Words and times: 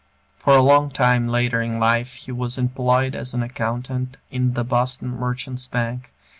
For 0.39 0.55
a 0.57 0.63
long 0.63 0.89
time 0.89 1.27
later 1.27 1.61
in 1.61 1.77
life 1.79 2.13
he 2.15 2.31
was 2.31 2.57
employed 2.57 3.13
as 3.13 3.35
an 3.35 3.43
accountant 3.43 4.17
in 4.31 4.55
the 4.55 4.63
Boston 4.63 5.09
Merchants' 5.09 5.67
Bank. 5.67 6.11